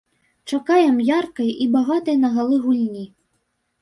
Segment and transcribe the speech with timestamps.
[0.51, 3.05] Чакаем яркай і багатай на галы гульні.